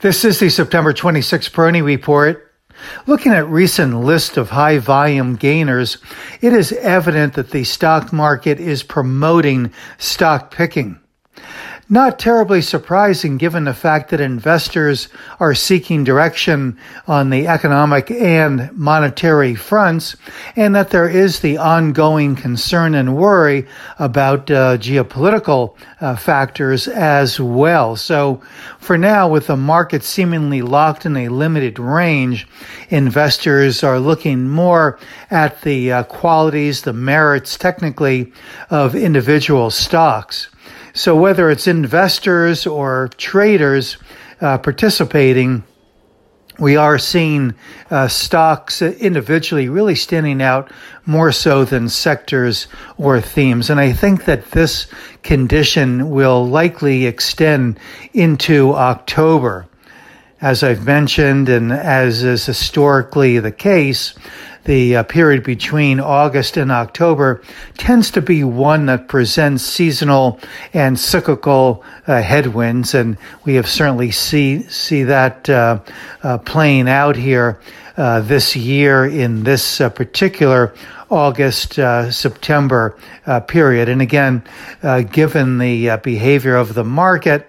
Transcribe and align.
This 0.00 0.24
is 0.24 0.38
the 0.38 0.48
September 0.48 0.92
26 0.92 1.48
Peroni 1.48 1.82
Report. 1.82 2.54
Looking 3.08 3.32
at 3.32 3.48
recent 3.48 4.00
list 4.00 4.36
of 4.36 4.50
high 4.50 4.78
volume 4.78 5.34
gainers, 5.34 5.98
it 6.40 6.52
is 6.52 6.70
evident 6.70 7.34
that 7.34 7.50
the 7.50 7.64
stock 7.64 8.12
market 8.12 8.60
is 8.60 8.84
promoting 8.84 9.72
stock 9.98 10.54
picking. 10.54 11.00
Not 11.90 12.18
terribly 12.18 12.60
surprising 12.60 13.38
given 13.38 13.64
the 13.64 13.72
fact 13.72 14.10
that 14.10 14.20
investors 14.20 15.08
are 15.40 15.54
seeking 15.54 16.04
direction 16.04 16.76
on 17.06 17.30
the 17.30 17.46
economic 17.46 18.10
and 18.10 18.70
monetary 18.76 19.54
fronts, 19.54 20.14
and 20.54 20.74
that 20.74 20.90
there 20.90 21.08
is 21.08 21.40
the 21.40 21.56
ongoing 21.56 22.36
concern 22.36 22.94
and 22.94 23.16
worry 23.16 23.66
about 23.98 24.50
uh, 24.50 24.76
geopolitical 24.76 25.76
uh, 26.02 26.14
factors 26.14 26.88
as 26.88 27.40
well. 27.40 27.96
So, 27.96 28.42
for 28.80 28.98
now, 28.98 29.26
with 29.26 29.46
the 29.46 29.56
market 29.56 30.04
seemingly 30.04 30.60
locked 30.60 31.06
in 31.06 31.16
a 31.16 31.30
limited 31.30 31.78
range, 31.78 32.46
investors 32.90 33.82
are 33.82 33.98
looking 33.98 34.46
more 34.46 34.98
at 35.30 35.62
the 35.62 35.90
uh, 35.90 36.02
qualities, 36.02 36.82
the 36.82 36.92
merits 36.92 37.56
technically 37.56 38.30
of 38.68 38.94
individual 38.94 39.70
stocks. 39.70 40.50
So 40.98 41.14
whether 41.14 41.48
it's 41.48 41.68
investors 41.68 42.66
or 42.66 43.08
traders 43.18 43.98
uh, 44.40 44.58
participating, 44.58 45.62
we 46.58 46.76
are 46.76 46.98
seeing 46.98 47.54
uh, 47.88 48.08
stocks 48.08 48.82
individually 48.82 49.68
really 49.68 49.94
standing 49.94 50.42
out 50.42 50.72
more 51.06 51.30
so 51.30 51.64
than 51.64 51.88
sectors 51.88 52.66
or 52.96 53.20
themes. 53.20 53.70
And 53.70 53.78
I 53.78 53.92
think 53.92 54.24
that 54.24 54.50
this 54.50 54.88
condition 55.22 56.10
will 56.10 56.44
likely 56.44 57.06
extend 57.06 57.78
into 58.12 58.74
October. 58.74 59.67
As 60.40 60.62
I've 60.62 60.86
mentioned, 60.86 61.48
and 61.48 61.72
as 61.72 62.22
is 62.22 62.46
historically 62.46 63.40
the 63.40 63.50
case, 63.50 64.14
the 64.66 64.94
uh, 64.94 65.02
period 65.02 65.42
between 65.42 65.98
August 65.98 66.56
and 66.56 66.70
October 66.70 67.42
tends 67.76 68.12
to 68.12 68.22
be 68.22 68.44
one 68.44 68.86
that 68.86 69.08
presents 69.08 69.64
seasonal 69.64 70.38
and 70.72 70.96
cyclical 70.96 71.82
uh, 72.06 72.22
headwinds, 72.22 72.94
and 72.94 73.18
we 73.44 73.54
have 73.54 73.68
certainly 73.68 74.12
see 74.12 74.62
see 74.68 75.02
that 75.02 75.50
uh, 75.50 75.80
uh 76.22 76.38
playing 76.38 76.88
out 76.88 77.16
here 77.16 77.58
uh, 77.96 78.20
this 78.20 78.54
year 78.54 79.06
in 79.06 79.42
this 79.42 79.80
uh, 79.80 79.90
particular 79.90 80.72
August 81.10 81.72
September 82.12 82.96
period. 83.46 83.88
And 83.88 84.02
again, 84.02 84.44
given 85.10 85.56
the 85.56 85.96
behavior 86.02 86.54
of 86.54 86.74
the 86.74 86.84
market 86.84 87.47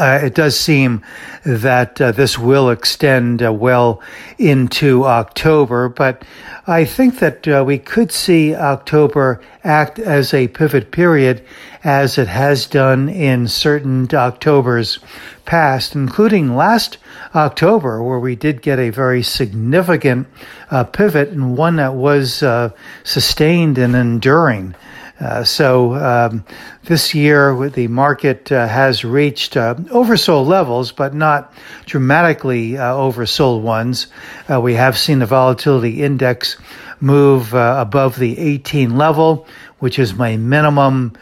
uh, 0.00 0.18
it 0.22 0.34
does 0.34 0.58
seem 0.58 1.02
that 1.44 2.00
uh, 2.00 2.10
this 2.10 2.38
will 2.38 2.70
extend 2.70 3.42
uh, 3.42 3.52
well 3.52 4.02
into 4.38 5.04
October, 5.04 5.90
but 5.90 6.24
I 6.66 6.86
think 6.86 7.18
that 7.18 7.46
uh, 7.46 7.62
we 7.66 7.78
could 7.78 8.10
see 8.10 8.54
October 8.54 9.42
act 9.62 9.98
as 9.98 10.32
a 10.32 10.48
pivot 10.48 10.90
period 10.90 11.44
as 11.84 12.16
it 12.16 12.28
has 12.28 12.66
done 12.66 13.10
in 13.10 13.46
certain 13.46 14.08
Octobers 14.14 15.00
past, 15.44 15.94
including 15.94 16.56
last 16.56 16.96
October, 17.34 18.02
where 18.02 18.18
we 18.18 18.36
did 18.36 18.62
get 18.62 18.78
a 18.78 18.90
very 18.90 19.22
significant 19.22 20.28
uh, 20.70 20.84
pivot 20.84 21.28
and 21.28 21.58
one 21.58 21.76
that 21.76 21.94
was 21.94 22.42
uh, 22.42 22.70
sustained 23.04 23.76
and 23.76 23.94
enduring. 23.94 24.74
Uh, 25.20 25.44
so 25.44 25.94
um, 25.94 26.44
this 26.84 27.14
year, 27.14 27.68
the 27.68 27.88
market 27.88 28.50
uh, 28.50 28.66
has 28.66 29.04
reached 29.04 29.56
uh, 29.56 29.74
oversold 29.74 30.46
levels, 30.46 30.92
but 30.92 31.14
not 31.14 31.52
dramatically 31.84 32.78
uh, 32.78 32.94
oversold 32.94 33.60
ones. 33.60 34.06
Uh, 34.50 34.60
we 34.60 34.74
have 34.74 34.96
seen 34.96 35.18
the 35.18 35.26
volatility 35.26 36.02
index 36.02 36.56
move 37.00 37.54
uh, 37.54 37.76
above 37.78 38.18
the 38.18 38.38
18 38.38 38.96
level, 38.96 39.46
which 39.78 39.98
is 39.98 40.14
my 40.14 40.36
minimum 40.36 41.12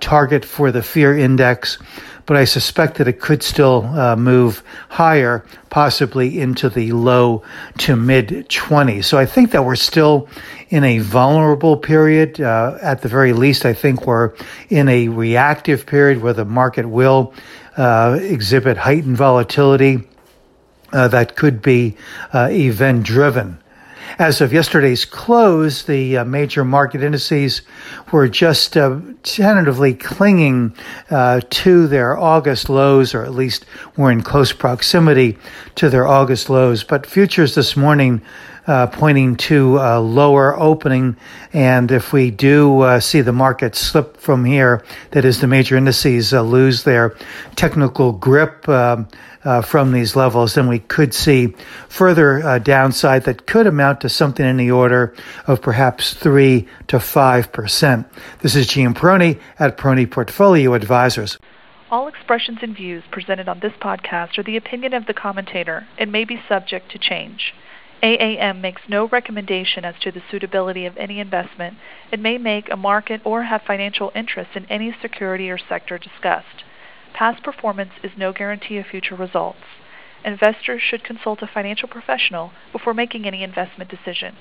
target 0.00 0.44
for 0.44 0.70
the 0.72 0.82
fear 0.82 1.16
index 1.16 1.78
but 2.26 2.36
I 2.36 2.44
suspect 2.44 2.96
that 2.96 3.06
it 3.06 3.20
could 3.20 3.42
still 3.42 3.84
uh, 3.86 4.16
move 4.16 4.62
higher, 4.88 5.44
possibly 5.70 6.40
into 6.40 6.68
the 6.68 6.92
low 6.92 7.42
to 7.78 7.96
mid 7.96 8.28
20s. 8.48 9.04
So 9.04 9.16
I 9.16 9.26
think 9.26 9.52
that 9.52 9.64
we're 9.64 9.76
still 9.76 10.28
in 10.68 10.82
a 10.82 10.98
vulnerable 10.98 11.76
period. 11.76 12.40
Uh, 12.40 12.78
at 12.82 13.02
the 13.02 13.08
very 13.08 13.32
least, 13.32 13.64
I 13.64 13.72
think 13.72 14.06
we're 14.06 14.34
in 14.68 14.88
a 14.88 15.08
reactive 15.08 15.86
period 15.86 16.20
where 16.20 16.32
the 16.32 16.44
market 16.44 16.86
will 16.86 17.32
uh, 17.76 18.18
exhibit 18.20 18.76
heightened 18.76 19.16
volatility 19.16 20.00
uh, 20.92 21.08
that 21.08 21.36
could 21.36 21.62
be 21.62 21.96
uh, 22.34 22.48
event 22.50 23.04
driven. 23.04 23.58
As 24.18 24.40
of 24.40 24.52
yesterday's 24.52 25.04
close, 25.04 25.84
the 25.84 26.18
uh, 26.18 26.24
major 26.24 26.64
market 26.64 27.02
indices 27.02 27.62
were 28.12 28.28
just 28.28 28.76
uh, 28.76 29.00
tentatively 29.22 29.94
clinging 29.94 30.74
uh, 31.10 31.40
to 31.50 31.86
their 31.86 32.16
August 32.16 32.68
lows, 32.68 33.14
or 33.14 33.22
at 33.22 33.34
least 33.34 33.66
were 33.96 34.10
in 34.10 34.22
close 34.22 34.52
proximity 34.52 35.36
to 35.74 35.90
their 35.90 36.06
August 36.06 36.48
lows. 36.48 36.84
But 36.84 37.06
futures 37.06 37.54
this 37.54 37.76
morning 37.76 38.22
uh, 38.66 38.86
pointing 38.88 39.36
to 39.36 39.78
a 39.78 40.00
lower 40.00 40.58
opening. 40.58 41.16
And 41.52 41.90
if 41.92 42.12
we 42.12 42.30
do 42.30 42.80
uh, 42.80 43.00
see 43.00 43.20
the 43.20 43.32
market 43.32 43.76
slip 43.76 44.16
from 44.16 44.44
here, 44.44 44.84
that 45.12 45.24
is, 45.24 45.40
the 45.40 45.46
major 45.46 45.76
indices 45.76 46.32
uh, 46.32 46.42
lose 46.42 46.82
their 46.82 47.16
technical 47.54 48.12
grip. 48.12 48.68
Um, 48.68 49.08
from 49.64 49.92
these 49.92 50.16
levels, 50.16 50.54
then 50.54 50.66
we 50.66 50.80
could 50.80 51.14
see 51.14 51.54
further 51.88 52.58
downside 52.58 53.22
that 53.26 53.46
could 53.46 53.68
amount 53.68 53.95
to 54.00 54.08
something 54.08 54.46
in 54.46 54.56
the 54.56 54.70
order 54.70 55.14
of 55.46 55.62
perhaps 55.62 56.14
3 56.14 56.66
to 56.88 56.98
5%. 56.98 58.04
This 58.40 58.56
is 58.56 58.66
Gene 58.66 58.94
Peroni 58.94 59.40
at 59.58 59.76
Peroni 59.76 60.10
Portfolio 60.10 60.74
Advisors. 60.74 61.38
All 61.90 62.08
expressions 62.08 62.58
and 62.62 62.74
views 62.74 63.04
presented 63.10 63.48
on 63.48 63.60
this 63.60 63.72
podcast 63.80 64.38
are 64.38 64.42
the 64.42 64.56
opinion 64.56 64.92
of 64.92 65.06
the 65.06 65.14
commentator 65.14 65.86
and 65.98 66.10
may 66.10 66.24
be 66.24 66.42
subject 66.48 66.90
to 66.92 66.98
change. 66.98 67.54
AAM 68.02 68.60
makes 68.60 68.82
no 68.88 69.08
recommendation 69.08 69.84
as 69.84 69.94
to 70.00 70.10
the 70.10 70.22
suitability 70.30 70.84
of 70.84 70.96
any 70.96 71.18
investment 71.18 71.76
and 72.12 72.22
may 72.22 72.38
make 72.38 72.70
a 72.70 72.76
market 72.76 73.20
or 73.24 73.44
have 73.44 73.62
financial 73.62 74.12
interest 74.14 74.50
in 74.54 74.66
any 74.66 74.94
security 75.00 75.50
or 75.50 75.58
sector 75.58 75.96
discussed. 75.96 76.64
Past 77.14 77.42
performance 77.42 77.92
is 78.02 78.12
no 78.16 78.32
guarantee 78.32 78.76
of 78.76 78.86
future 78.86 79.16
results. 79.16 79.64
Investors 80.24 80.82
should 80.82 81.04
consult 81.04 81.42
a 81.42 81.46
financial 81.46 81.88
professional 81.88 82.52
before 82.72 82.94
making 82.94 83.26
any 83.26 83.42
investment 83.42 83.90
decision. 83.90 84.36